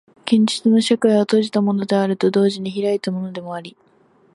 [0.25, 3.77] 現実の社会は閉じたものであると同時に開いたものであり、